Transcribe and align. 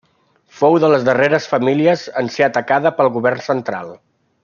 Fou 0.61 0.77
de 0.83 0.89
les 0.93 1.05
darreres 1.09 1.47
famílies 1.53 2.07
en 2.23 2.33
ser 2.39 2.49
atacada 2.49 2.93
pel 3.01 3.15
govern 3.19 3.45
central. 3.53 3.99